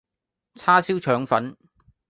[0.55, 1.55] 叉燒腸粉